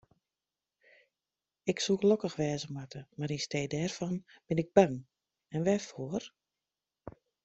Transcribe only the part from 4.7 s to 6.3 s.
bang, en wêrfoar?